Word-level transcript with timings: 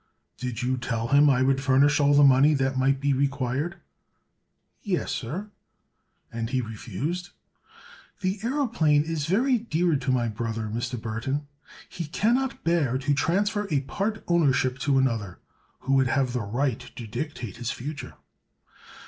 "Did 0.39 0.63
you 0.63 0.77
tell 0.77 1.09
him 1.09 1.29
I 1.29 1.43
would 1.43 1.61
furnish 1.61 1.99
all 1.99 2.15
the 2.15 2.23
money 2.23 2.55
that 2.55 2.75
might 2.75 2.99
be 2.99 3.13
required?" 3.13 3.75
"Yes, 4.81 5.11
sir." 5.11 5.51
"And 6.33 6.49
he 6.49 6.59
refused?" 6.59 7.29
"This 8.19 8.41
aëroplane 8.41 9.03
is 9.03 9.27
very 9.27 9.59
dear 9.59 9.95
to 9.95 10.11
my 10.11 10.27
brother, 10.27 10.63
Mr. 10.73 10.99
Burthon. 10.99 11.45
He 11.87 12.05
cannot 12.05 12.63
bear 12.63 12.97
to 12.97 13.13
transfer 13.13 13.67
a 13.69 13.81
part 13.81 14.23
ownership 14.27 14.79
to 14.79 14.97
another, 14.97 15.37
who 15.81 15.93
would 15.93 16.07
have 16.07 16.33
the 16.33 16.41
right 16.41 16.79
to 16.79 17.05
dictate 17.05 17.59
its 17.59 17.69
future." 17.69 18.15